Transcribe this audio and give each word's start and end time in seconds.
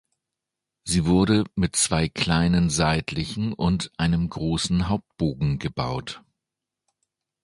Sie 0.83 1.05
wurde 1.05 1.43
mit 1.53 1.75
zwei 1.75 2.09
kleinen 2.09 2.71
seitlichen 2.71 3.53
und 3.53 3.91
einem 3.97 4.31
großen 4.31 4.89
Hauptbogen 4.89 5.59
gebaut. 5.59 6.23